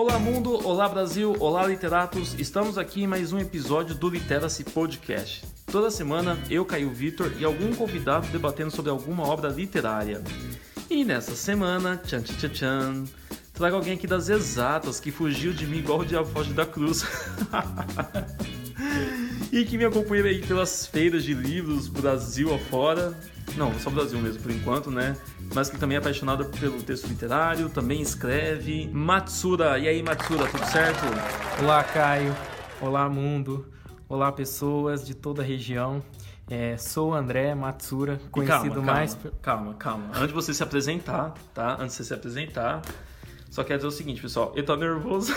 [0.00, 2.32] Olá mundo, olá Brasil, olá literatos.
[2.38, 5.44] Estamos aqui em mais um episódio do Literacy Podcast.
[5.70, 10.22] Toda semana eu, Caio Vitor e algum convidado debatendo sobre alguma obra literária.
[10.88, 13.04] E nessa semana, tchan tchan tchan, tchan
[13.52, 17.04] trago alguém aqui das exatas que fugiu de mim igual o diabo foge da cruz.
[19.52, 23.12] e que me acompanha aí pelas feiras de livros Brasil afora.
[23.54, 25.14] Não, só Brasil mesmo por enquanto, né?
[25.54, 28.88] Mas que também é apaixonada pelo texto literário, também escreve.
[28.92, 31.00] Matsura, e aí Matsura, tudo certo?
[31.60, 32.34] Olá, Caio.
[32.80, 33.66] Olá, mundo.
[34.08, 36.02] Olá, pessoas de toda a região.
[36.48, 39.18] É, sou o André Matsura, conhecido calma, mais.
[39.42, 40.10] Calma, calma.
[40.14, 41.74] Antes de você se apresentar, tá?
[41.74, 42.82] Antes de você se apresentar,
[43.50, 44.52] só quero dizer o seguinte, pessoal.
[44.54, 45.34] Eu tô nervoso.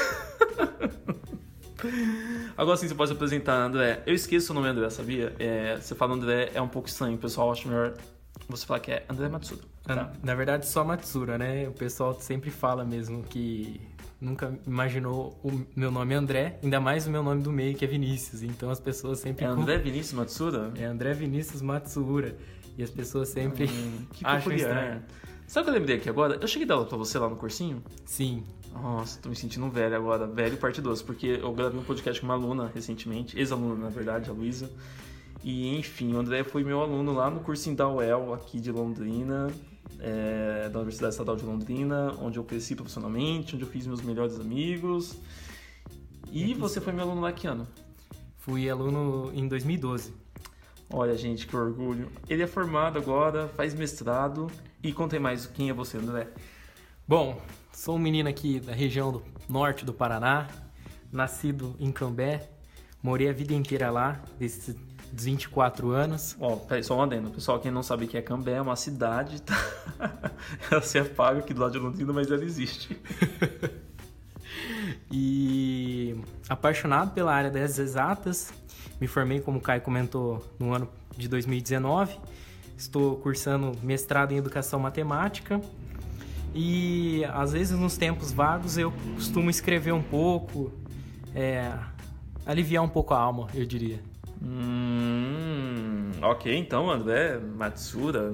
[2.55, 4.03] Agora sim você pode se apresentar, André.
[4.05, 5.36] Eu esqueço o nome André, sabia?
[5.39, 7.52] É, você fala André é um pouco estranho, pessoal.
[7.52, 7.94] Acho melhor
[8.48, 9.27] você falar que é André
[9.87, 10.05] Matsura.
[10.05, 10.13] Tá?
[10.23, 11.67] Na verdade, só Matsura, né?
[11.67, 13.81] O pessoal sempre fala mesmo que
[14.19, 17.83] nunca imaginou o meu nome é André, ainda mais o meu nome do meio, que
[17.83, 18.41] é Vinícius.
[18.41, 19.43] Então as pessoas sempre.
[19.43, 20.71] É André Vinícius Matsura?
[20.77, 22.35] É André Vinícius Matsura.
[22.77, 25.03] E as pessoas sempre hum, que acham estranho.
[25.45, 26.38] Sabe o que eu lembrei aqui agora?
[26.41, 27.83] Eu cheguei a dar aula pra você lá no cursinho?
[28.05, 28.43] Sim.
[28.71, 30.25] Nossa, tô me sentindo velho agora.
[30.25, 34.30] Velho parte 12, porque eu gravei um podcast com uma aluna recentemente, ex-aluna, na verdade,
[34.31, 34.71] a Luísa.
[35.43, 39.52] E enfim, o André foi meu aluno lá no cursinho da UEL, aqui de Londrina
[40.00, 44.39] é, da Universidade Estadual de Londrina, onde eu cresci profissionalmente, onde eu fiz meus melhores
[44.39, 45.16] amigos.
[46.31, 47.67] E você foi meu aluno lá que ano?
[48.38, 50.14] Fui aluno em 2012.
[50.89, 52.11] Olha, gente, que orgulho.
[52.28, 54.48] Ele é formado agora, faz mestrado.
[54.84, 56.28] E contem mais quem é você, André.
[57.08, 60.48] Bom, sou um menino aqui da região do norte do Paraná,
[61.11, 62.50] nascido em Cambé,
[63.02, 64.73] morei a vida inteira lá, desde
[65.14, 66.36] 24 anos.
[66.39, 67.30] Ó, só um adendo.
[67.30, 69.55] Pessoal, quem não sabe o que é Cambé, é uma cidade, tá?
[70.72, 73.00] ela se apaga aqui do lado de Londrina, mas ela existe.
[75.11, 76.15] e
[76.49, 78.52] apaixonado pela área das exatas,
[78.99, 82.17] me formei, como o Caio comentou, no ano de 2019.
[82.76, 85.61] Estou cursando mestrado em Educação Matemática.
[86.55, 90.71] E às vezes nos tempos vagos eu costumo escrever um pouco,
[91.33, 91.71] é,
[92.45, 94.12] aliviar um pouco a alma, eu diria.
[94.43, 98.33] Hum, ok, então, André Matsura.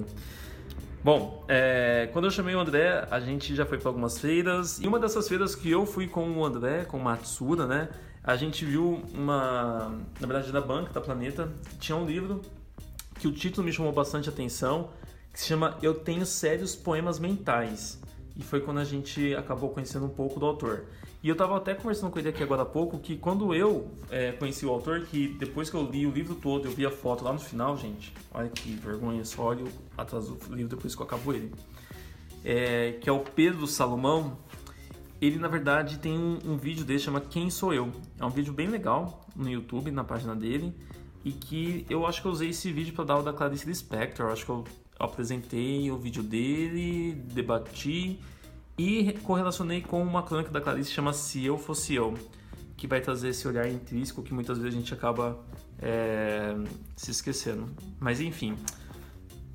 [1.02, 4.78] Bom, é, quando eu chamei o André, a gente já foi para algumas feiras.
[4.80, 7.88] E uma dessas feiras que eu fui com o André, com o Matsura, né?
[8.22, 9.98] A gente viu uma.
[10.20, 12.42] Na verdade, da banca, da Planeta, tinha um livro
[13.18, 14.90] que o título me chamou bastante atenção,
[15.32, 17.98] que se chama Eu Tenho Sérios Poemas Mentais.
[18.36, 20.84] E foi quando a gente acabou conhecendo um pouco do autor.
[21.22, 24.32] E eu estava até conversando com ele aqui agora há pouco que quando eu é,
[24.32, 27.22] conheci o autor, que depois que eu li o livro todo, eu vi a foto
[27.22, 28.14] lá no final, gente.
[28.32, 31.52] Olha que vergonha, só olho atrás do livro depois que eu acabo ele.
[32.42, 34.38] É, que é o Pedro Salomão.
[35.20, 37.92] Ele na verdade tem um, um vídeo dele chama Quem Sou Eu.
[38.18, 40.74] É um vídeo bem legal no YouTube, na página dele.
[41.22, 44.24] E que eu acho que eu usei esse vídeo para dar o da Clarice Lispector.
[44.24, 44.64] Eu acho que eu
[44.98, 48.18] apresentei o vídeo dele, debati
[48.80, 52.14] e correlacionei com uma crônica da Clarice que chama Se Eu Fosse Eu,
[52.78, 55.38] que vai trazer esse olhar intrínseco que muitas vezes a gente acaba
[55.78, 56.56] é,
[56.96, 57.66] se esquecendo.
[57.98, 58.56] Mas enfim.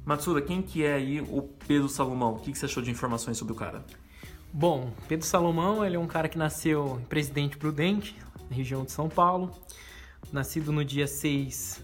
[0.06, 2.36] Matsura, quem que é aí o Pedro Salomão?
[2.36, 3.84] O que, que você achou de informações sobre o cara?
[4.54, 8.16] Bom, Pedro Salomão ele é um cara que nasceu em Presidente Prudente,
[8.48, 9.50] na região de São Paulo.
[10.32, 11.82] Nascido no dia 6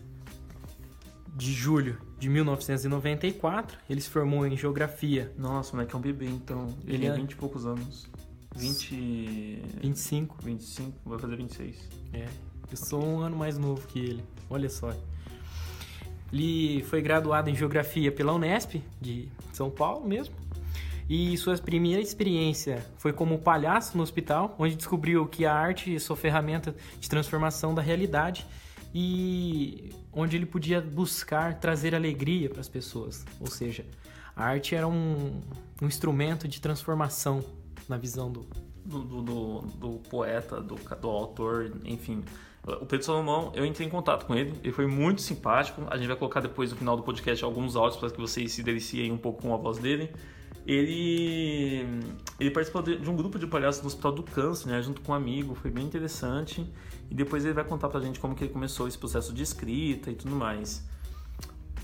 [1.35, 3.79] de julho de 1994.
[3.89, 5.33] Ele se formou em geografia.
[5.35, 6.67] Nossa, moleque é um bebê, então.
[6.85, 8.07] Ele, ele é 20 e poucos anos.
[8.55, 9.63] 20.
[9.81, 10.37] 25.
[10.43, 11.89] 25, vai fazer 26.
[12.13, 12.27] É.
[12.69, 14.23] Eu sou um ano mais novo que ele.
[14.51, 14.93] Olha só.
[16.31, 20.35] Ele foi graduado em geografia pela Unesp, de São Paulo mesmo.
[21.09, 25.99] E sua primeira experiência foi como palhaço no hospital, onde descobriu que a arte é
[25.99, 28.45] sua ferramenta de transformação da realidade
[28.93, 33.25] e onde ele podia buscar trazer alegria para as pessoas.
[33.39, 33.85] Ou seja,
[34.35, 35.41] a arte era um,
[35.81, 37.43] um instrumento de transformação
[37.87, 38.47] na visão do,
[38.85, 42.23] do, do, do poeta, do, do autor, enfim.
[42.63, 45.81] O Pedro Salomão, eu entrei em contato com ele, ele foi muito simpático.
[45.89, 48.61] A gente vai colocar depois no final do podcast alguns áudios para que vocês se
[48.61, 50.11] deliciem um pouco com a voz dele.
[50.71, 51.85] Ele,
[52.39, 55.15] ele participou de um grupo de palhaços no Hospital do Câncer, né, junto com um
[55.15, 56.65] amigo, foi bem interessante.
[57.09, 60.09] E depois ele vai contar pra gente como que ele começou esse processo de escrita
[60.09, 60.87] e tudo mais.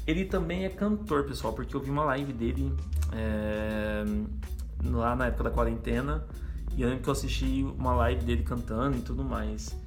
[0.06, 2.74] Ele também é cantor, pessoal, porque eu vi uma live dele
[3.12, 4.06] é,
[4.86, 6.26] lá na época da quarentena.
[6.78, 9.78] E eu lembro que eu assisti uma live dele cantando e tudo mais.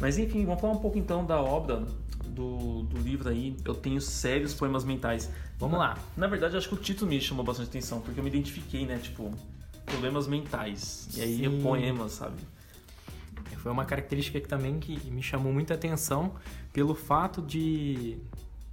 [0.00, 1.84] Mas enfim, vamos falar um pouco então da obra
[2.26, 3.56] do, do livro aí.
[3.64, 5.30] Eu tenho sérios poemas mentais.
[5.58, 5.98] Vamos lá.
[6.16, 8.98] Na verdade, acho que o título me chamou bastante atenção, porque eu me identifiquei, né?
[8.98, 9.30] Tipo,
[9.84, 11.08] problemas mentais.
[11.14, 11.60] E aí Sim.
[11.60, 12.36] poemas, sabe?
[13.58, 16.32] Foi uma característica que também que me chamou muita atenção
[16.72, 18.16] pelo fato de,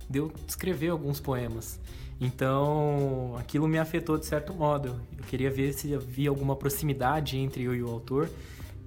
[0.09, 1.77] de eu escrever alguns poemas.
[2.21, 4.99] Então, aquilo me afetou de certo modo.
[5.17, 8.29] Eu queria ver se havia alguma proximidade entre eu e o autor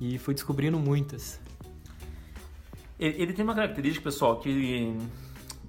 [0.00, 1.38] e fui descobrindo muitas.
[3.00, 4.94] Ele, ele tem uma característica, pessoal, que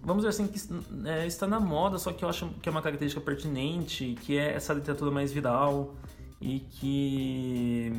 [0.03, 0.59] vamos dizer assim que
[1.07, 4.53] é, está na moda, só que eu acho que é uma característica pertinente, que é
[4.53, 5.95] essa literatura mais viral
[6.41, 7.93] e que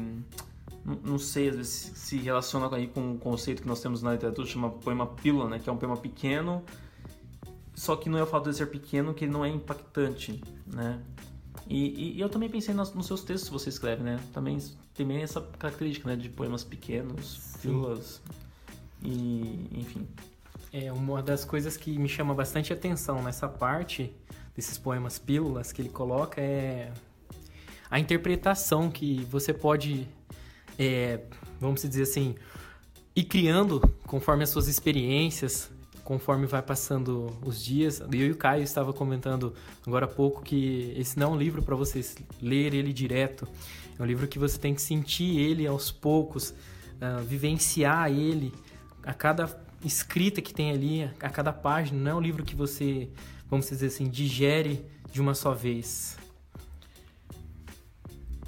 [0.84, 4.12] não, não sei, às vezes se relaciona aí com o conceito que nós temos na
[4.12, 6.62] literatura, chama poema pílula, né, que é um poema pequeno,
[7.74, 11.00] só que não é o fato de ser pequeno que ele não é impactante, né?
[11.66, 14.20] E, e, e eu também pensei nos, nos, seus textos que você escreve, né?
[14.34, 14.58] Também
[14.94, 18.20] tem essa característica, né, de poemas pequenos, pílulas
[19.04, 20.06] e enfim.
[20.72, 24.14] É uma das coisas que me chama bastante atenção nessa parte
[24.56, 26.90] desses poemas pílulas que ele coloca é
[27.92, 30.08] a interpretação que você pode,
[30.78, 31.20] é,
[31.60, 32.34] vamos dizer assim,
[33.14, 35.70] ir criando conforme as suas experiências,
[36.02, 38.00] conforme vai passando os dias.
[38.00, 39.52] Eu e o Caio estava comentando
[39.86, 42.02] agora há pouco que esse não é um livro para você
[42.40, 43.46] ler ele direto.
[43.98, 48.54] É um livro que você tem que sentir ele aos poucos, uh, vivenciar ele
[49.04, 49.48] a cada
[49.84, 51.98] escrita que tem ali, a cada página.
[51.98, 53.08] Não é um livro que você,
[53.48, 56.16] vamos dizer assim, digere de uma só vez.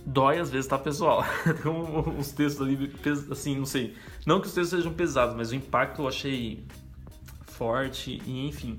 [0.06, 1.24] Dói às vezes, tá, pessoal?
[1.62, 2.92] Tem uns textos ali,
[3.30, 3.94] assim, não sei.
[4.26, 6.66] Não que os textos sejam pesados, mas o impacto eu achei
[7.46, 8.78] forte e enfim.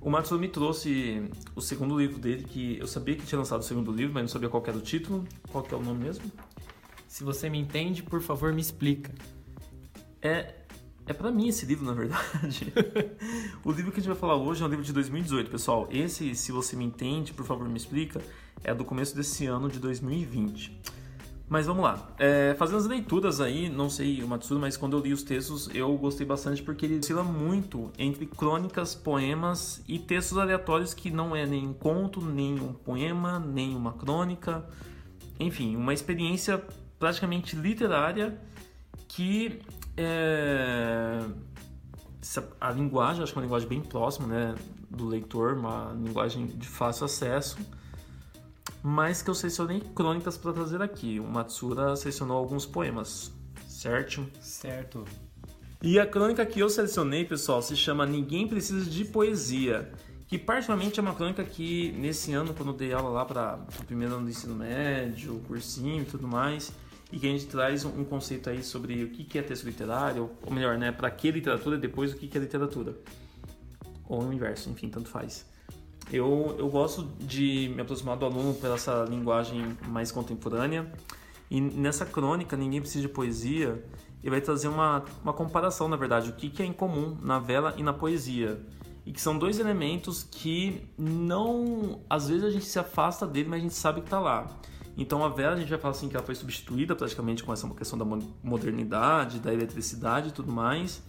[0.00, 3.64] O Matsuo me trouxe o segundo livro dele, que eu sabia que tinha lançado o
[3.64, 5.26] segundo livro, mas não sabia qual era o título.
[5.50, 6.30] Qual que é o nome mesmo?
[7.08, 9.10] Se você me entende, por favor, me explica.
[10.20, 10.54] É,
[11.06, 12.72] é para mim esse livro, na verdade.
[13.64, 15.86] o livro que a gente vai falar hoje é um livro de 2018, pessoal.
[15.90, 18.20] Esse, se você me entende, por favor, me explica,
[18.62, 20.80] é do começo desse ano de 2020.
[21.46, 22.08] Mas vamos lá.
[22.18, 25.68] É, fazendo as leituras aí, não sei o Matsuda, mas quando eu li os textos
[25.74, 31.36] eu gostei bastante porque ele oscila muito entre crônicas, poemas e textos aleatórios que não
[31.36, 34.64] é nem um conto, nem um poema, nem uma crônica.
[35.38, 36.62] Enfim, uma experiência
[36.98, 38.40] praticamente literária
[39.06, 39.60] que
[39.96, 41.20] é,
[42.60, 44.54] a linguagem, acho que é uma linguagem bem próxima né,
[44.90, 47.58] do leitor, uma linguagem de fácil acesso
[48.86, 51.18] mas que eu selecionei crônicas para trazer aqui.
[51.18, 53.32] O Matsura selecionou alguns poemas,
[53.66, 54.28] certo?
[54.42, 55.06] Certo.
[55.82, 59.90] E a crônica que eu selecionei, pessoal, se chama Ninguém Precisa de Poesia,
[60.28, 63.84] que particularmente é uma crônica que nesse ano, quando eu dei aula lá para o
[63.86, 66.70] primeiro ano do ensino médio, cursinho e tudo mais,
[67.12, 70.52] e que a gente traz um conceito aí sobre o que é texto literário, ou
[70.52, 72.94] melhor, né, para que literatura e depois o que é literatura.
[74.08, 75.46] Ou o inverso, enfim, tanto faz.
[76.12, 80.90] Eu, eu gosto de me aproximar do aluno pela essa linguagem mais contemporânea.
[81.50, 83.82] E nessa crônica, Ninguém Precisa de Poesia,
[84.22, 87.38] ele vai trazer uma, uma comparação, na verdade, o que, que é em comum na
[87.38, 88.60] vela e na poesia.
[89.06, 92.00] E que são dois elementos que não.
[92.08, 94.48] Às vezes a gente se afasta dele, mas a gente sabe que está lá.
[94.96, 97.68] Então a vela a gente vai falar assim que ela foi substituída praticamente com essa
[97.70, 98.04] questão da
[98.42, 101.02] modernidade, da eletricidade e tudo mais.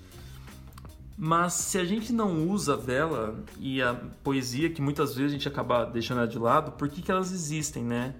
[1.17, 3.93] Mas se a gente não usa a vela e a
[4.23, 7.31] poesia, que muitas vezes a gente acaba deixando ela de lado, por que, que elas
[7.31, 8.15] existem, né?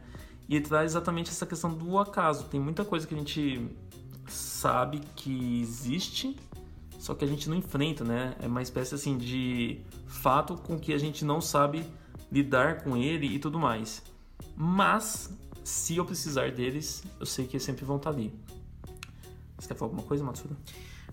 [0.47, 2.45] E traz exatamente essa questão do acaso.
[2.45, 3.67] Tem muita coisa que a gente
[4.27, 6.37] sabe que existe,
[6.97, 8.35] só que a gente não enfrenta, né?
[8.39, 11.85] É uma espécie assim de fato com que a gente não sabe
[12.31, 14.01] lidar com ele e tudo mais.
[14.55, 18.31] Mas se eu precisar deles, eu sei que eles sempre vão estar ali.
[19.57, 20.55] Você quer falar alguma coisa, Matsuda?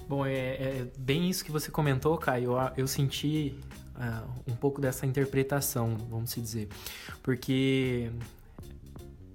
[0.06, 2.52] Bom, é, é, bem isso que você comentou, Caio.
[2.52, 3.58] Eu, eu senti
[3.96, 6.68] uh, um pouco dessa interpretação, vamos dizer.
[7.22, 8.10] Porque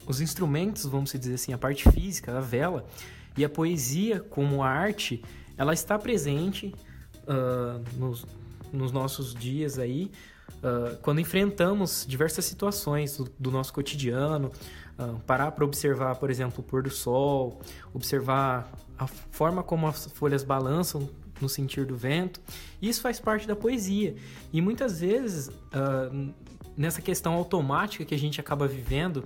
[0.06, 2.86] os instrumentos, vamos dizer assim, a parte física, a vela,
[3.36, 5.24] e a poesia como arte,
[5.58, 6.76] ela está presente
[7.24, 8.24] uh, nos,
[8.72, 10.12] nos, nossos dias aí,
[10.64, 14.52] uh, quando enfrentamos diversas situações do, do nosso cotidiano,
[14.98, 17.62] uh, parar para observar, por exemplo, o pôr do sol,
[17.94, 22.42] observar a forma como as folhas balançam no sentir do vento.
[22.82, 24.16] Isso faz parte da poesia.
[24.52, 26.34] E muitas vezes, uh,
[26.76, 29.24] nessa questão automática que a gente acaba vivendo,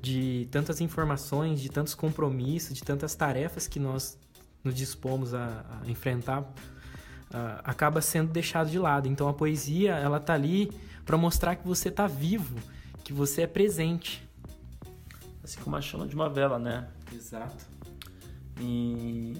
[0.00, 4.18] de tantas informações, de tantos compromissos, de tantas tarefas que nós
[4.62, 6.52] nos dispomos a, a enfrentar,
[7.30, 9.08] uh, acaba sendo deixado de lado.
[9.08, 10.70] Então a poesia, ela tá ali
[11.04, 12.58] para mostrar que você tá vivo,
[13.04, 14.26] que você é presente.
[15.42, 16.88] Assim como a chama de uma vela, né?
[17.12, 17.64] Exato.
[18.60, 19.34] E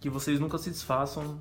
[0.00, 1.40] que vocês nunca se desfaçam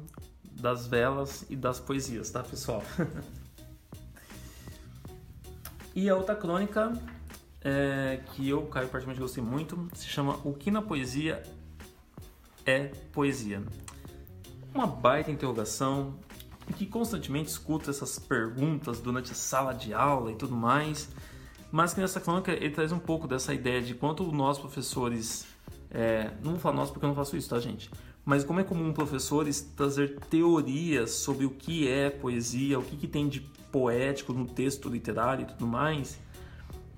[0.60, 2.84] das velas e das poesias, tá, pessoal?
[5.96, 6.94] e a outra crônica
[7.64, 11.42] é, que eu, Caio, particularmente gostei muito, se chama O que na poesia
[12.66, 13.64] é poesia.
[14.74, 16.16] Uma baita interrogação
[16.78, 21.10] que constantemente escuta essas perguntas durante a sala de aula e tudo mais,
[21.72, 25.46] mas que nessa crônica ele traz um pouco dessa ideia de quanto nós professores,
[25.90, 27.90] é, não vou falar nós porque eu não faço isso, tá gente?
[28.24, 33.08] Mas como é comum professores trazer teorias sobre o que é poesia, o que, que
[33.08, 36.20] tem de poético no texto literário e tudo mais,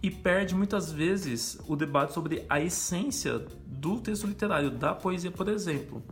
[0.01, 5.48] e perde muitas vezes o debate sobre a essência do texto literário, da poesia, por
[5.48, 6.03] exemplo.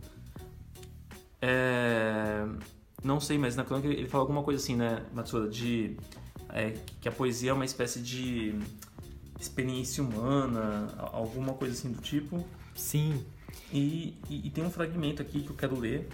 [1.42, 2.46] É...
[3.02, 5.96] Não sei, mas na crônica ele fala alguma coisa assim, né, Matsura, de
[6.48, 8.54] é, que a poesia é uma espécie de
[9.40, 12.46] experiência humana, alguma coisa assim do tipo.
[12.76, 13.24] Sim.
[13.72, 16.08] E, e, e tem um fragmento aqui que eu quero ler,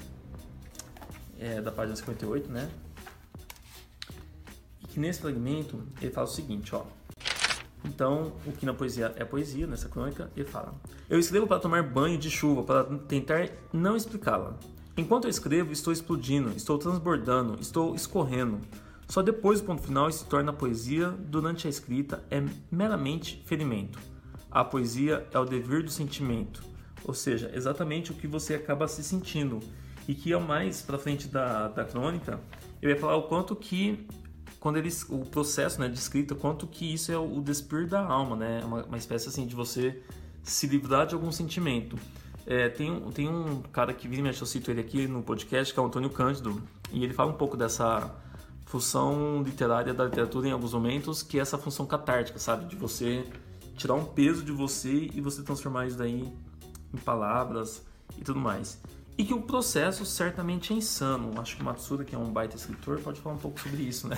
[1.38, 2.70] é, da página 58, né?
[4.82, 6.84] E que nesse fragmento ele fala o seguinte, ó.
[7.84, 10.74] Então, o que na poesia é poesia, nessa crônica, ele fala:
[11.08, 14.58] Eu escrevo para tomar banho de chuva, para tentar não explicá-la.
[14.98, 18.58] Enquanto eu escrevo, estou explodindo, estou transbordando, estou escorrendo.
[19.06, 23.96] Só depois do ponto final se torna poesia, durante a escrita é meramente ferimento.
[24.50, 26.64] A poesia é o dever do sentimento,
[27.04, 29.60] ou seja, exatamente o que você acaba se sentindo.
[30.08, 32.40] E que é o mais para frente da, da crônica,
[32.82, 34.04] eu ia falar o quanto que
[34.58, 38.34] quando eles o processo né, de escrita quanto que isso é o despir da alma
[38.34, 40.02] né uma, uma espécie assim de você
[40.42, 41.96] se livrar de algum sentimento
[42.48, 45.82] é, tem, tem um cara que vira eu cito ele aqui no podcast que é
[45.82, 48.10] o Antônio Cândido e ele fala um pouco dessa
[48.64, 53.24] função literária da literatura em alguns momentos que é essa função catártica sabe de você
[53.76, 56.26] tirar um peso de você e você transformar isso daí
[56.94, 57.84] em palavras
[58.16, 58.80] e tudo mais
[59.18, 61.32] e que o processo certamente é insano.
[61.40, 64.06] Acho que o Matsuda, que é um baita escritor, pode falar um pouco sobre isso,
[64.06, 64.16] né?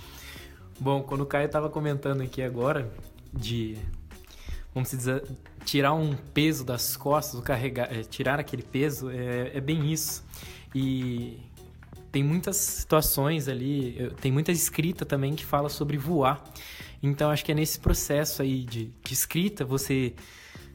[0.80, 2.90] Bom, quando o Caio estava comentando aqui agora
[3.30, 3.76] de,
[4.74, 5.22] vamos dizer,
[5.64, 10.24] tirar um peso das costas, carregar, é, tirar aquele peso, é, é bem isso.
[10.74, 11.38] E
[12.10, 16.42] tem muitas situações ali, tem muita escrita também que fala sobre voar.
[17.02, 20.14] Então acho que é nesse processo aí de, de escrita você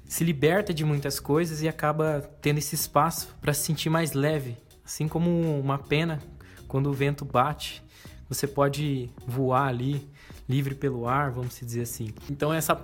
[0.05, 4.57] se liberta de muitas coisas e acaba tendo esse espaço para se sentir mais leve,
[4.83, 5.29] assim como
[5.59, 6.19] uma pena
[6.67, 7.83] quando o vento bate,
[8.29, 10.09] você pode voar ali
[10.47, 12.13] livre pelo ar, vamos dizer assim.
[12.29, 12.77] Então essa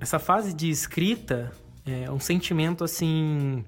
[0.00, 1.52] essa fase de escrita
[1.84, 3.64] é um sentimento assim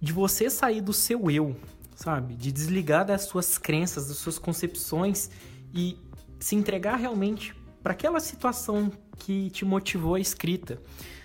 [0.00, 1.54] de você sair do seu eu,
[1.94, 2.34] sabe?
[2.34, 5.30] De desligar das suas crenças, das suas concepções
[5.74, 5.98] e
[6.38, 10.80] se entregar realmente para aquela situação que te motivou a escrita,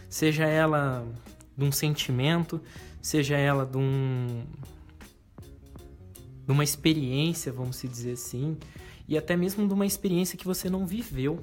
[0.10, 1.08] seja ela
[1.58, 2.62] de um sentimento,
[3.02, 4.44] seja ela de, um,
[6.46, 8.58] de uma experiência, vamos dizer assim,
[9.08, 11.40] e até mesmo de uma experiência que você não viveu.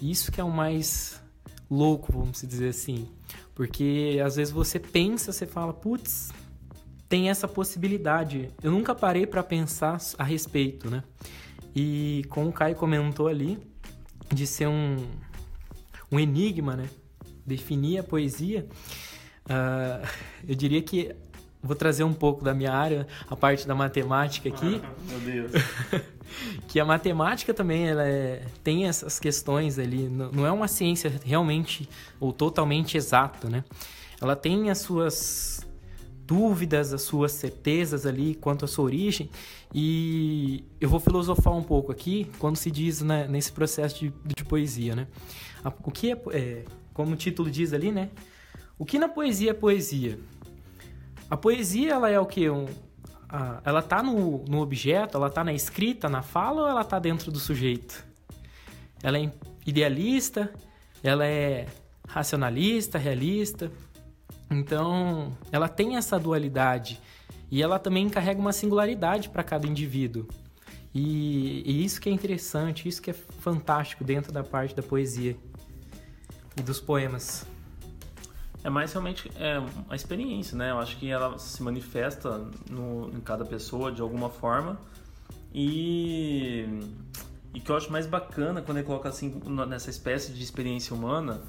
[0.00, 1.20] Isso que é o mais
[1.70, 3.08] louco, vamos dizer assim,
[3.54, 6.30] porque às vezes você pensa, você fala, putz,
[7.08, 8.48] tem essa possibilidade.
[8.62, 11.02] Eu nunca parei para pensar a respeito, né?
[11.74, 13.58] E como o Caio comentou ali,
[14.32, 14.96] de ser um,
[16.10, 16.88] um enigma, né?
[17.46, 18.66] Definir a poesia.
[19.46, 20.06] Uh,
[20.46, 21.14] eu diria que
[21.62, 24.80] vou trazer um pouco da minha área, a parte da matemática aqui.
[24.84, 25.52] Ah, meu Deus.
[26.68, 30.08] que a matemática também ela é, tem essas questões ali.
[30.08, 31.88] Não é uma ciência realmente
[32.20, 33.64] ou totalmente exata, né?
[34.20, 35.66] Ela tem as suas
[36.26, 39.30] dúvidas, as suas certezas ali quanto à sua origem.
[39.74, 44.44] E eu vou filosofar um pouco aqui quando se diz né, nesse processo de, de
[44.44, 45.06] poesia, né?
[45.84, 48.10] O que é, é, como o título diz ali, né?
[48.78, 50.18] O que na poesia é poesia?
[51.30, 52.48] A poesia, ela é o que?
[52.48, 52.66] Um,
[53.28, 56.98] a, ela tá no, no objeto, ela tá na escrita, na fala ou ela tá
[56.98, 58.06] dentro do sujeito?
[59.02, 59.30] Ela é
[59.66, 60.52] idealista,
[61.02, 61.66] ela é
[62.08, 63.70] racionalista, realista.
[64.50, 67.00] Então, ela tem essa dualidade
[67.50, 70.26] e ela também carrega uma singularidade para cada indivíduo.
[70.94, 75.36] E, e, isso que é interessante, isso que é fantástico dentro da parte da poesia
[76.56, 77.46] e dos poemas.
[78.64, 80.70] É mais realmente é, a experiência, né?
[80.70, 84.78] Eu acho que ela se manifesta no, em cada pessoa de alguma forma.
[85.54, 86.66] E,
[87.54, 91.40] e que eu acho mais bacana quando ele coloca assim nessa espécie de experiência humana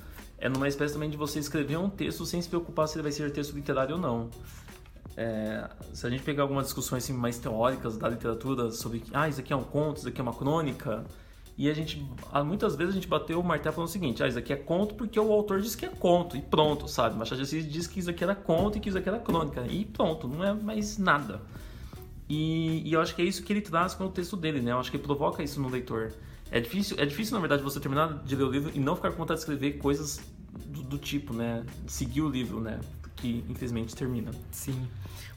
[0.42, 3.12] é numa espécie também de você escrever um texto sem se preocupar se ele vai
[3.12, 4.30] ser texto literário ou não.
[5.18, 9.42] É, se a gente pegar algumas discussões assim, mais teóricas da literatura sobre ah, isso
[9.42, 11.04] aqui é um conto, isso aqui é uma crônica,
[11.60, 12.02] e a gente,
[12.46, 14.96] muitas vezes a gente bateu o martelo falando o seguinte, ah, isso aqui é conto
[14.96, 17.18] porque o autor disse que é conto, e pronto, sabe?
[17.18, 19.68] Machado de Assis disse que isso aqui era conto e que isso aqui era crônica,
[19.68, 21.42] e pronto, não é mais nada.
[22.30, 24.72] E, e, eu acho que é isso que ele traz com o texto dele, né?
[24.72, 26.14] Eu acho que ele provoca isso no leitor.
[26.50, 29.12] É difícil, é difícil na verdade, você terminar de ler o livro e não ficar
[29.12, 30.22] com vontade de escrever coisas
[30.66, 31.66] do, do tipo, né?
[31.88, 32.80] Seguir o livro, né?
[33.18, 34.32] Que infelizmente termina.
[34.50, 34.88] Sim.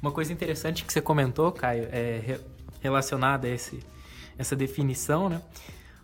[0.00, 2.38] Uma coisa interessante que você comentou, Caio, é
[2.81, 3.81] relacionada a esse,
[4.38, 5.43] essa definição, né?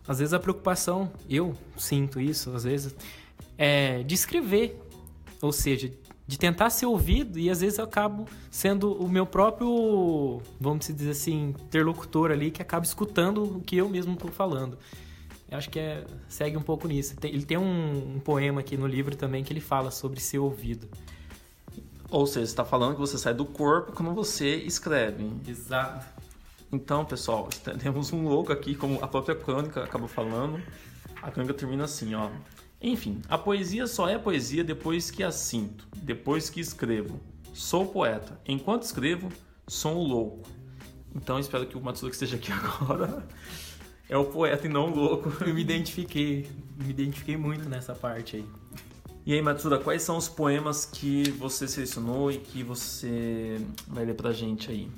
[0.09, 2.97] Às vezes a preocupação, eu sinto isso, às vezes,
[3.59, 4.81] é de escrever,
[5.43, 5.93] ou seja,
[6.27, 11.11] de tentar ser ouvido e às vezes eu acabo sendo o meu próprio, vamos dizer
[11.11, 14.79] assim, interlocutor ali que acaba escutando o que eu mesmo estou falando.
[15.51, 17.15] Eu acho que é, segue um pouco nisso.
[17.23, 20.89] Ele tem um, um poema aqui no livro também que ele fala sobre ser ouvido.
[22.11, 25.31] Ou seja, está falando que você sai do corpo quando você escreve.
[25.47, 26.18] Exato.
[26.71, 27.49] Então, pessoal,
[27.81, 30.63] temos um louco aqui, como a própria crônica acabou falando.
[31.23, 32.31] A crônica termina assim, ó.
[32.81, 37.21] Enfim, a poesia só é poesia depois que a sinto, depois que escrevo.
[37.53, 38.41] Sou poeta.
[38.47, 39.31] Enquanto escrevo,
[39.67, 40.49] sou um louco.
[41.15, 43.27] Então, espero que o Matsuda que esteja aqui agora
[44.09, 45.33] é o poeta e não o louco.
[45.45, 48.47] Eu me identifiquei, me identifiquei muito nessa parte aí.
[49.27, 54.15] E aí, Matsuda, quais são os poemas que você selecionou e que você vai ler
[54.15, 54.89] pra gente aí?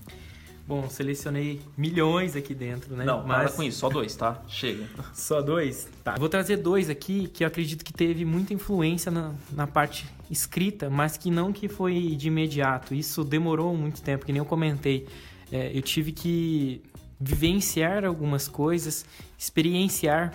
[0.71, 3.05] Bom, selecionei milhões aqui dentro, né?
[3.05, 3.49] Não, Mas...
[3.49, 4.41] para com isso, só dois, tá?
[4.47, 4.87] Chega.
[5.12, 5.89] Só dois?
[6.05, 6.15] Tá.
[6.17, 10.89] vou trazer dois aqui que eu acredito que teve muita influência na, na parte escrita,
[10.89, 12.95] mas que não que foi de imediato.
[12.95, 15.09] Isso demorou muito tempo, que nem eu comentei.
[15.50, 16.81] É, eu tive que
[17.19, 19.05] vivenciar algumas coisas,
[19.37, 20.33] experienciar.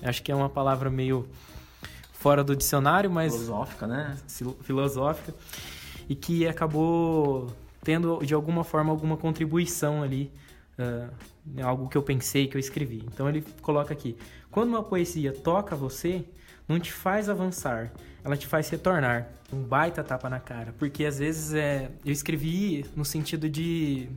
[0.00, 1.28] Acho que é uma palavra meio
[2.12, 3.32] fora do dicionário, mas.
[3.32, 4.16] Filosófica, né?
[4.62, 5.34] Filosófica.
[6.08, 7.52] E que acabou
[7.88, 10.30] tendo, de alguma forma, alguma contribuição ali.
[10.78, 11.10] Uh,
[11.64, 13.02] algo que eu pensei, que eu escrevi.
[13.06, 14.14] Então ele coloca aqui:
[14.50, 16.22] quando uma poesia toca você,
[16.68, 17.90] não te faz avançar,
[18.22, 19.30] ela te faz retornar.
[19.50, 20.74] Um baita tapa na cara.
[20.78, 24.10] Porque às vezes é, eu escrevi no sentido de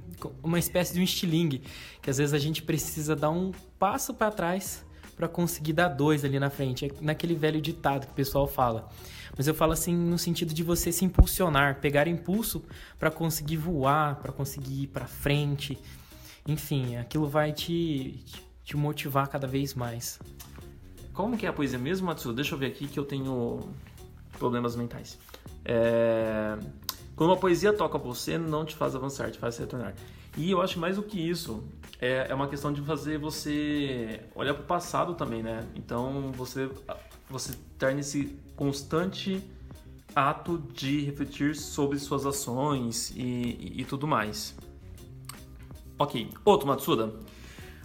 [0.43, 1.63] uma espécie de um estilingue,
[2.01, 4.83] que às vezes a gente precisa dar um passo para trás
[5.21, 6.85] para conseguir dar dois ali na frente.
[6.85, 8.89] É naquele velho ditado que o pessoal fala.
[9.37, 12.65] Mas eu falo assim no sentido de você se impulsionar, pegar impulso
[12.97, 15.77] para conseguir voar, para conseguir ir para frente.
[16.47, 18.25] Enfim, aquilo vai te,
[18.63, 20.19] te motivar cada vez mais.
[21.13, 22.33] Como que é a poesia mesmo, Matsu?
[22.33, 23.59] Deixa eu ver aqui que eu tenho
[24.39, 25.19] problemas mentais.
[25.63, 26.57] É...
[27.15, 29.93] Quando uma poesia toca você, não te faz avançar, te faz retornar.
[30.37, 31.63] E eu acho mais do que isso,
[31.99, 35.67] é, é uma questão de fazer você olhar para o passado também, né?
[35.75, 36.69] Então você
[37.29, 39.41] você ter nesse constante
[40.15, 44.55] ato de refletir sobre suas ações e, e, e tudo mais.
[45.97, 47.13] Ok, outro Matsuda.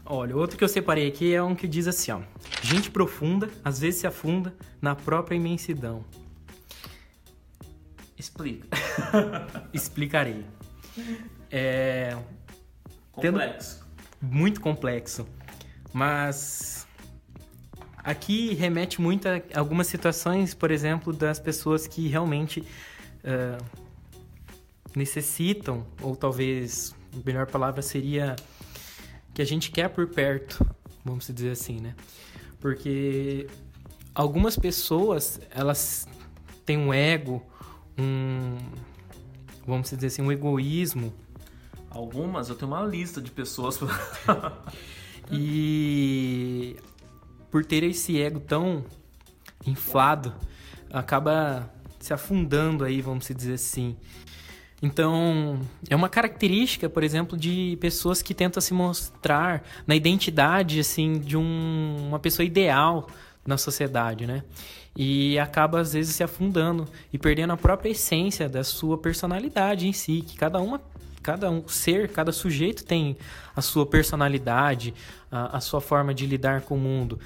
[0.05, 2.21] Olha, outro que eu separei aqui é um que diz assim, ó.
[2.63, 6.05] Gente profunda, às vezes se afunda na própria imensidão.
[8.17, 8.67] Explica.
[9.75, 10.45] Explicarei.
[11.51, 12.17] É...
[13.13, 13.87] Complexo.
[14.21, 15.27] Muito complexo.
[15.93, 16.87] Mas
[17.99, 23.65] aqui remete muito a algumas situações, por exemplo, das pessoas que realmente uh,
[24.95, 28.37] necessitam, ou talvez a melhor palavra seria
[29.33, 30.67] que a gente quer por perto,
[31.05, 31.95] vamos dizer assim, né?
[32.61, 33.47] Porque
[34.15, 36.07] algumas pessoas, elas
[36.65, 37.43] têm um ego,
[37.99, 38.57] um
[39.67, 41.13] vamos dizer assim, um egoísmo.
[41.97, 43.81] Algumas, eu tenho uma lista de pessoas.
[45.33, 46.77] e
[47.51, 48.85] por ter esse ego tão
[49.67, 50.35] inflado,
[50.93, 53.97] acaba se afundando aí, vamos dizer assim.
[54.83, 61.19] Então, é uma característica, por exemplo, de pessoas que tentam se mostrar na identidade assim
[61.19, 63.07] de um, uma pessoa ideal
[63.47, 64.43] na sociedade, né?
[64.95, 69.95] E acaba às vezes se afundando e perdendo a própria essência da sua personalidade em
[69.95, 70.79] si, que cada uma
[71.27, 73.17] cada um ser, cada sujeito tem
[73.57, 74.95] a sua personalidade,
[75.29, 77.19] a, a sua forma de lidar com o mundo.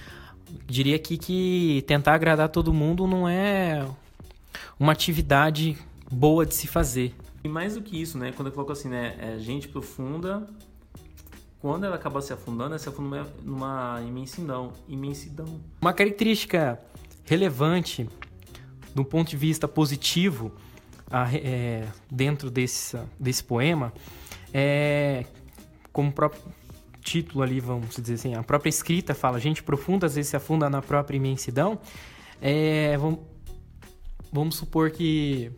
[0.67, 3.87] Diria aqui que tentar agradar todo mundo não é
[4.79, 5.77] uma atividade
[6.11, 7.15] boa de se fazer.
[7.45, 8.33] E mais do que isso, né?
[8.33, 9.17] Quando eu coloco assim, né?
[9.21, 10.47] É gente profunda.
[11.61, 14.73] Quando ela acaba se afundando, ela se afunda numa imensidão.
[14.89, 15.61] imensidão.
[15.79, 16.81] Uma característica
[17.25, 18.09] relevante
[18.95, 20.53] do ponto de vista positivo
[21.11, 23.93] a, é, dentro desse, desse poema
[24.53, 25.25] é
[25.93, 26.41] como próprio
[27.03, 30.71] título ali, vamos dizer assim, a própria escrita fala, gente profunda às vezes se afunda
[30.71, 31.79] na própria imensidão.
[32.41, 33.21] É, vamos,
[34.33, 35.51] vamos supor que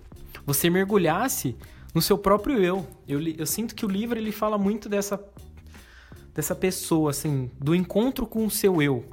[0.47, 1.57] você mergulhasse
[1.95, 2.87] no seu próprio eu.
[3.07, 3.21] eu.
[3.21, 5.23] Eu sinto que o livro ele fala muito dessa,
[6.35, 9.05] dessa pessoa, assim, do encontro com o seu eu.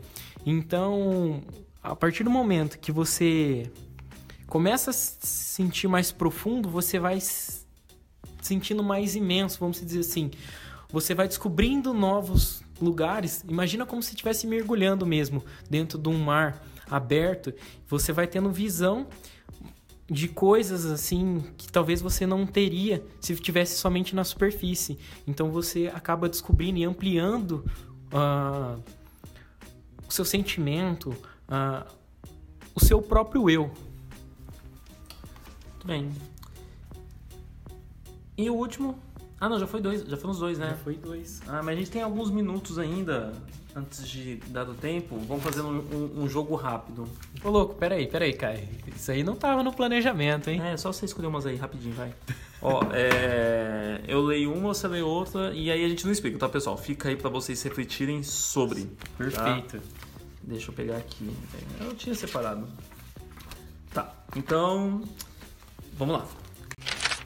[0.45, 1.41] Então,
[1.83, 3.69] a partir do momento que você
[4.49, 7.19] começa a se sentir mais profundo, você vai
[8.41, 10.31] sentindo mais imenso, vamos dizer assim.
[10.91, 13.45] você vai descobrindo novos lugares.
[13.47, 17.53] Imagina como se estivesse mergulhando mesmo dentro de um mar aberto.
[17.87, 19.05] Você vai tendo visão
[20.09, 24.97] de coisas assim que talvez você não teria se estivesse somente na superfície.
[25.27, 27.63] Então você acaba descobrindo e ampliando
[28.11, 28.81] uh,
[30.07, 31.11] o seu sentimento,
[31.47, 31.85] uh,
[32.73, 33.71] o seu próprio eu.
[35.79, 36.11] Muito bem.
[38.37, 38.99] E o último?
[39.39, 40.71] Ah, não, já foi dois, já foram os dois, né?
[40.71, 41.41] Já foi dois.
[41.47, 43.31] Ah, mas a gente tem alguns minutos ainda
[43.73, 45.17] antes de dar o tempo.
[45.19, 47.07] Vamos fazer um, um, um, jogo rápido.
[47.41, 48.67] Ô, louco, peraí, peraí, Kai.
[48.93, 50.61] Isso aí não tava no planejamento, hein?
[50.61, 52.13] É, só você escolher umas aí rapidinho, vai.
[52.61, 54.01] Ó, é...
[54.05, 56.77] eu leio uma, você lê outra, e aí a gente não explica, tá, pessoal?
[56.77, 58.83] Fica aí para vocês refletirem sobre.
[58.83, 59.05] Tá?
[59.17, 59.81] Perfeito.
[60.43, 61.29] Deixa eu pegar aqui.
[61.79, 62.67] Eu tinha separado.
[63.93, 65.01] Tá, então.
[65.99, 66.25] Vamos lá.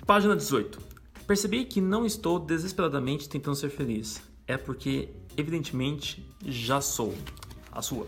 [0.03, 0.81] Página 18.
[1.27, 4.19] Percebi que não estou desesperadamente tentando ser feliz.
[4.47, 7.13] É porque, evidentemente, já sou.
[7.71, 8.07] A sua.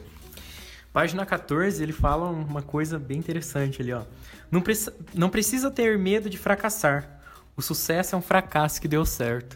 [0.92, 4.02] Página 14, ele fala uma coisa bem interessante ali, ó.
[4.50, 4.74] Não, pre
[5.14, 7.22] não precisa ter medo de fracassar.
[7.56, 9.56] O sucesso é um fracasso que deu certo.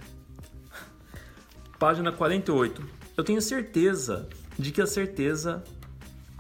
[1.80, 2.88] Página 48.
[3.18, 5.64] Eu tenho certeza de que a certeza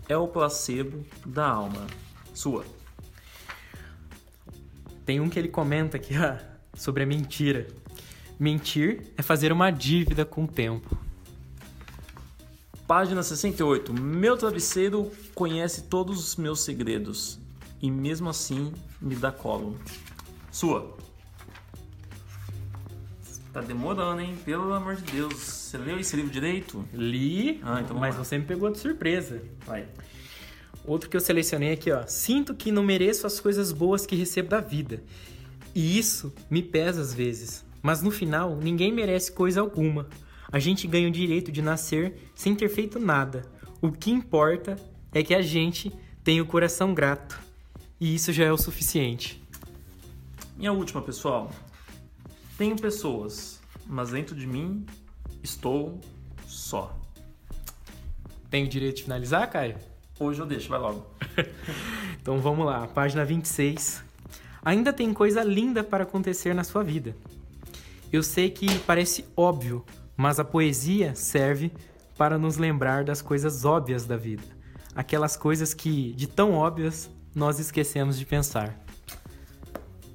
[0.08, 1.88] é o placebo da alma.
[2.36, 2.64] Sua.
[5.10, 6.38] Tem um que ele comenta aqui, ó
[6.78, 7.66] sobre a mentira.
[8.40, 10.96] Mentir é fazer uma dívida com o tempo.
[12.86, 13.92] Página 68.
[13.92, 17.40] Meu travesseiro conhece todos os meus segredos
[17.82, 19.76] e mesmo assim me dá colo.
[20.52, 20.96] Sua.
[23.52, 24.38] Tá demorando, hein?
[24.46, 25.34] Pelo amor de Deus.
[25.34, 26.86] Você leu esse livro direito?
[26.94, 29.42] Li, ah, então mas você me pegou de surpresa.
[29.66, 29.88] Vai.
[30.90, 32.06] Outro que eu selecionei aqui, ó.
[32.08, 35.04] Sinto que não mereço as coisas boas que recebo da vida
[35.74, 37.66] e isso me pesa às vezes.
[37.82, 40.08] Mas no final, ninguém merece coisa alguma.
[40.52, 43.46] A gente ganha o direito de nascer sem ter feito nada.
[43.82, 44.76] O que importa
[45.14, 45.92] é que a gente
[46.24, 47.40] tem o coração grato.
[48.00, 49.42] E isso já é o suficiente.
[50.58, 51.52] E a última, pessoal.
[52.58, 54.86] Tenho pessoas, mas dentro de mim
[55.42, 56.02] estou
[56.46, 57.00] só.
[58.50, 59.78] Tenho o direito de finalizar, Caio?
[60.20, 61.06] Hoje eu deixo, vai logo.
[62.22, 64.10] então vamos lá, página 26
[64.64, 67.16] ainda tem coisa linda para acontecer na sua vida.
[68.12, 69.86] Eu sei que parece óbvio,
[70.18, 71.72] mas a poesia serve
[72.18, 74.44] para nos lembrar das coisas óbvias da vida.
[74.96, 78.78] Aquelas coisas que, de tão óbvias, nós esquecemos de pensar.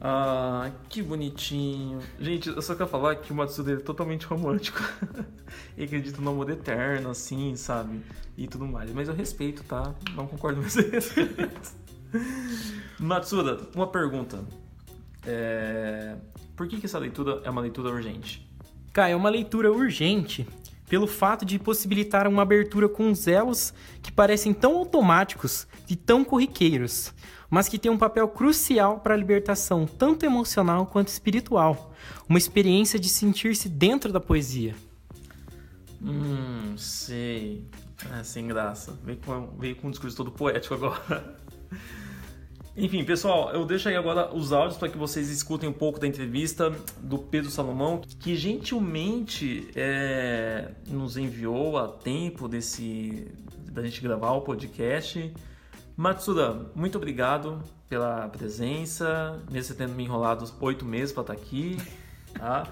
[0.06, 1.98] Ah, que bonitinho.
[2.20, 4.78] Gente, eu só quero falar que o Matsuda é totalmente romântico.
[5.74, 8.02] Ele acredita no amor eterno, assim, sabe?
[8.36, 8.92] E tudo mais.
[8.92, 9.94] Mas eu respeito, tá?
[10.14, 11.14] Não concordo com vocês.
[13.00, 14.44] Matsuda, uma pergunta.
[15.26, 16.16] É...
[16.54, 18.46] Por que, que essa leitura é uma leitura urgente?
[18.92, 20.46] Cara, é uma leitura urgente
[20.88, 27.12] pelo fato de possibilitar uma abertura com zelos que parecem tão automáticos e tão corriqueiros,
[27.49, 31.92] mas que tem um papel crucial para a libertação tanto emocional quanto espiritual,
[32.29, 34.75] uma experiência de sentir-se dentro da poesia.
[36.03, 37.66] Hum, sei.
[38.18, 38.99] É, sem graça.
[39.03, 41.37] Veio com, veio com um discurso todo poético agora.
[42.76, 46.08] Enfim, pessoal, eu deixo aí agora os áudios para que vocês escutem um pouco da
[46.08, 53.28] entrevista do Pedro Salomão, que gentilmente é, nos enviou a tempo desse
[53.70, 55.32] da gente gravar o podcast.
[55.96, 61.40] Matsuda, muito obrigado pela presença, mesmo você tendo me enrolado oito meses para estar tá
[61.40, 61.76] aqui,
[62.37, 62.66] tá?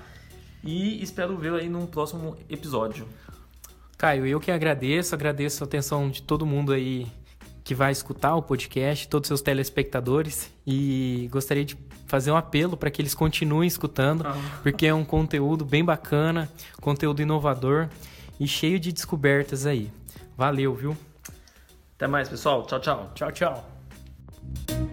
[0.65, 3.07] E espero vê-lo aí num próximo episódio.
[3.97, 7.07] Caio, eu que agradeço, agradeço a atenção de todo mundo aí
[7.65, 12.77] que vai escutar o podcast, todos os seus telespectadores, e gostaria de fazer um apelo
[12.77, 14.37] para que eles continuem escutando, ah.
[14.63, 17.89] porque é um conteúdo bem bacana, conteúdo inovador
[18.39, 19.91] e cheio de descobertas aí.
[20.37, 20.97] Valeu, viu?
[21.97, 22.67] Até mais, pessoal.
[22.67, 23.13] Tchau, tchau.
[23.15, 24.92] Tchau, tchau.